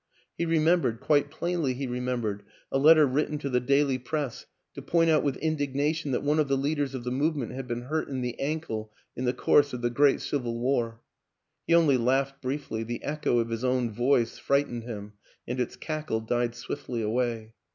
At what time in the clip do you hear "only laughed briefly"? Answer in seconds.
11.75-12.81